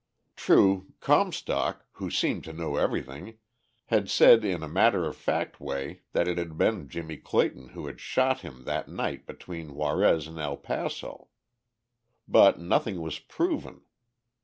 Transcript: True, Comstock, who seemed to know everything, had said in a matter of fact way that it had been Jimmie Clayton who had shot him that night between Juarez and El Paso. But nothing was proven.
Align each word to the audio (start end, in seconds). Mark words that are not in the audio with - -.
True, 0.35 0.93
Comstock, 0.99 1.85
who 1.91 2.09
seemed 2.09 2.43
to 2.45 2.53
know 2.53 2.75
everything, 2.75 3.37
had 3.85 4.09
said 4.09 4.43
in 4.43 4.63
a 4.63 4.67
matter 4.67 5.05
of 5.05 5.15
fact 5.15 5.59
way 5.59 6.01
that 6.13 6.27
it 6.27 6.39
had 6.39 6.57
been 6.57 6.89
Jimmie 6.89 7.17
Clayton 7.17 7.69
who 7.75 7.85
had 7.85 7.99
shot 8.01 8.41
him 8.41 8.63
that 8.63 8.87
night 8.89 9.27
between 9.27 9.75
Juarez 9.75 10.25
and 10.25 10.39
El 10.39 10.57
Paso. 10.57 11.27
But 12.27 12.59
nothing 12.59 12.99
was 12.99 13.19
proven. 13.19 13.83